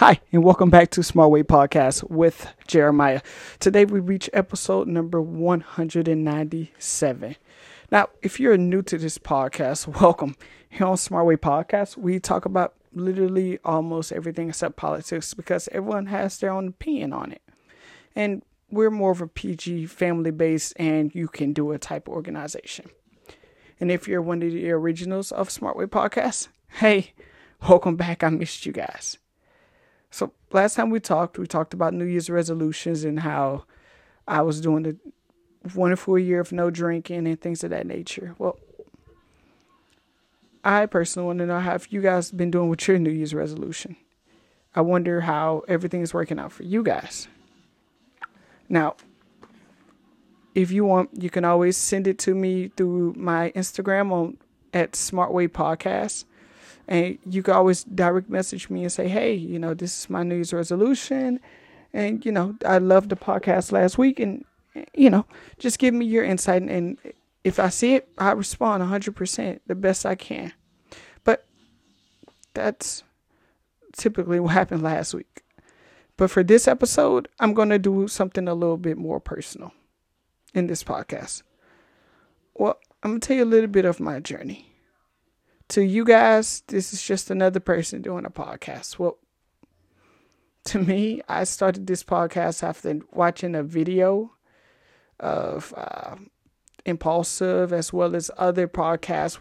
[0.00, 3.20] Hi, and welcome back to Smart Way Podcast with Jeremiah.
[3.58, 7.36] Today we reach episode number 197.
[7.92, 10.36] Now, if you're new to this podcast, welcome.
[10.70, 16.06] Here on Smart Way Podcast, we talk about literally almost everything except politics because everyone
[16.06, 17.42] has their own opinion on it.
[18.16, 22.88] And we're more of a PG family based and you can do a type organization.
[23.78, 27.12] And if you're one of the originals of Smart Way Podcast, hey,
[27.68, 28.24] welcome back.
[28.24, 29.18] I missed you guys.
[30.20, 33.64] So last time we talked, we talked about New Year's resolutions and how
[34.28, 38.34] I was doing a wonderful year of no drinking and things of that nature.
[38.36, 38.58] Well,
[40.62, 43.96] I personally want to know how you guys been doing with your New Year's resolution.
[44.76, 47.26] I wonder how everything is working out for you guys.
[48.68, 48.96] Now,
[50.54, 54.36] if you want, you can always send it to me through my Instagram on
[54.74, 56.26] at Smartway Podcast.
[56.90, 60.24] And you can always direct message me and say, hey, you know, this is my
[60.24, 61.38] New Year's resolution.
[61.92, 64.18] And, you know, I loved the podcast last week.
[64.18, 64.44] And,
[64.92, 65.24] you know,
[65.58, 66.62] just give me your insight.
[66.62, 66.98] And
[67.44, 70.52] if I see it, I respond 100% the best I can.
[71.22, 71.46] But
[72.54, 73.04] that's
[73.96, 75.44] typically what happened last week.
[76.16, 79.72] But for this episode, I'm going to do something a little bit more personal
[80.54, 81.44] in this podcast.
[82.54, 84.69] Well, I'm going to tell you a little bit of my journey
[85.70, 88.98] to you guys, this is just another person doing a podcast.
[88.98, 89.18] Well,
[90.64, 94.32] to me, I started this podcast after watching a video
[95.18, 96.16] of uh,
[96.84, 99.40] Impulsive as well as other podcasts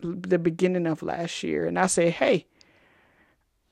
[0.00, 1.66] the beginning of last year.
[1.66, 2.46] And I say, hey,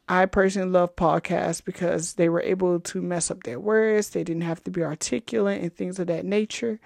[0.09, 4.11] I personally love podcasts because they were able to mess up their words.
[4.11, 6.81] They didn't have to be articulate and things of that nature.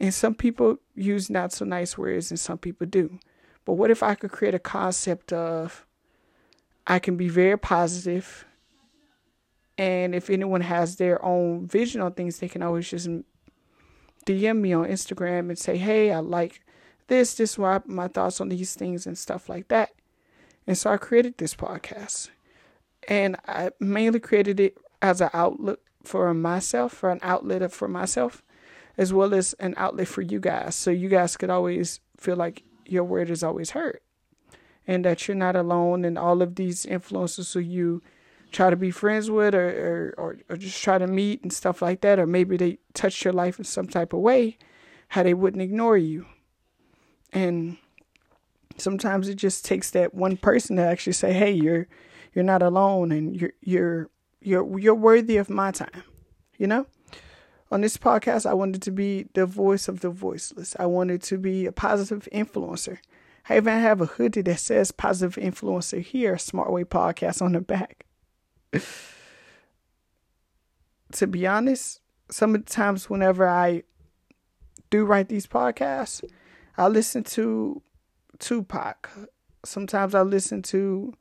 [0.00, 3.18] And some people use not so nice words and some people do.
[3.68, 5.84] But what if I could create a concept of
[6.86, 8.46] I can be very positive,
[9.76, 13.10] and if anyone has their own vision on things, they can always just
[14.24, 16.62] DM me on Instagram and say, "Hey, I like
[17.08, 17.34] this.
[17.34, 19.90] This is why my thoughts on these things and stuff like that."
[20.66, 22.30] And so I created this podcast,
[23.06, 28.42] and I mainly created it as an outlet for myself, for an outlet for myself,
[28.96, 32.62] as well as an outlet for you guys, so you guys could always feel like
[32.90, 34.00] your word is always heard
[34.86, 38.02] and that you're not alone and all of these influences who you
[38.50, 42.00] try to be friends with or, or, or, just try to meet and stuff like
[42.00, 44.56] that or maybe they touched your life in some type of way
[45.08, 46.26] how they wouldn't ignore you.
[47.30, 47.76] And
[48.80, 51.86] sometimes it just takes that one person to actually say hey you're
[52.32, 54.10] you're not alone and you're you're
[54.40, 56.02] you're you're worthy of my time
[56.56, 56.86] you know
[57.70, 60.74] on this podcast, I wanted to be the voice of the voiceless.
[60.78, 62.98] I wanted to be a positive influencer.
[63.48, 67.60] I even have a hoodie that says positive influencer here, Smart Way Podcast on the
[67.60, 68.06] back.
[71.12, 73.82] to be honest, some of the times whenever I
[74.90, 76.24] do write these podcasts,
[76.76, 77.82] I listen to
[78.38, 79.10] Tupac.
[79.64, 81.12] Sometimes I listen to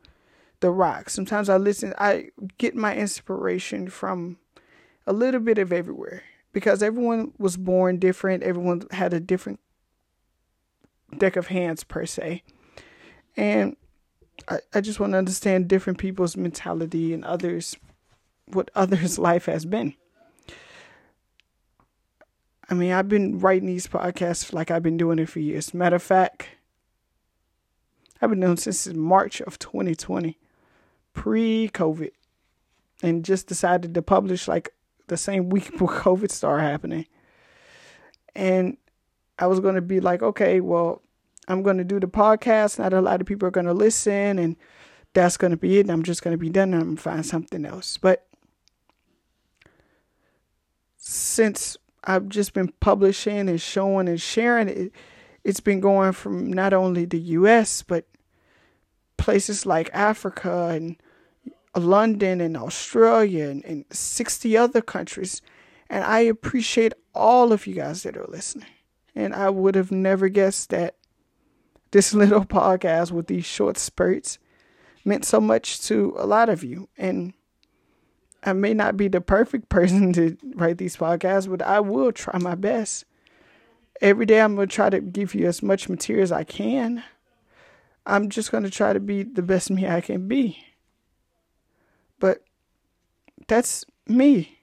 [0.62, 1.09] The Rock.
[1.09, 4.38] Sometimes I listen, I get my inspiration from
[5.06, 6.24] a little bit of everywhere
[6.57, 9.59] because everyone was born different, everyone had a different
[11.16, 12.41] deck of hands per se.
[13.35, 13.78] And
[14.47, 17.75] I, I just want to understand different people's mentality and others
[18.47, 19.94] what others' life has been.
[22.68, 25.75] I mean, I've been writing these podcasts like I've been doing it for years.
[25.75, 26.47] Matter of fact,
[28.19, 30.39] I've been doing since March of 2020,
[31.13, 32.13] pre COVID,
[33.03, 34.74] and just decided to publish like
[35.07, 37.06] the same week before COVID started happening.
[38.35, 38.78] And
[39.40, 41.01] I was going to be like, okay, well,
[41.47, 42.79] I'm going to do the podcast.
[42.79, 44.56] Not a lot of people are going to listen, and
[45.13, 45.81] that's going to be it.
[45.81, 47.97] And I'm just going to be done and I'm find something else.
[47.97, 48.28] But
[50.97, 54.91] since I've just been publishing and showing and sharing it,
[55.44, 58.06] it's been going from not only the US, but
[59.18, 60.97] places like Africa and
[61.76, 65.42] London and Australia and, and 60 other countries.
[65.90, 68.68] And I appreciate all of you guys that are listening.
[69.16, 70.96] And I would have never guessed that
[71.92, 74.40] this little podcast with these short spurts
[75.06, 76.90] meant so much to a lot of you.
[76.98, 77.34] And
[78.44, 82.38] I may not be the perfect person to write these podcasts, but I will try
[82.40, 83.06] my best.
[84.00, 87.04] Every day I'm going to try to give you as much material as I can.
[88.06, 90.63] I'm just going to try to be the best me I can be.
[92.19, 92.44] But
[93.48, 94.60] that's me.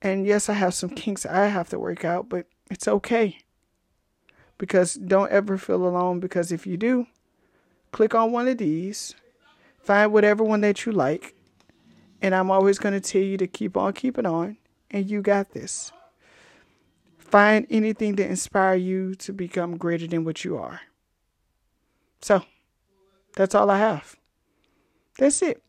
[0.00, 3.38] And yes, I have some kinks I have to work out, but it's okay.
[4.58, 7.06] Because don't ever feel alone, because if you do,
[7.92, 9.14] click on one of these,
[9.80, 11.34] find whatever one that you like,
[12.20, 14.56] And I'm always going to tell you to keep on keeping on,
[14.90, 15.90] and you got this.
[17.18, 20.82] Find anything to inspire you to become greater than what you are.
[22.20, 22.44] So,
[23.34, 24.16] that's all I have.
[25.18, 25.62] That's it.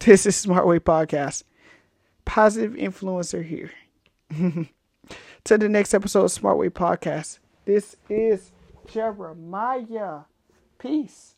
[0.00, 1.42] This is Smart Way Podcast.
[2.24, 3.70] Positive influencer here.
[5.44, 7.38] to the next episode of Smart Way Podcast.
[7.66, 8.52] This is
[8.86, 10.20] Jeremiah.
[10.78, 11.34] Peace.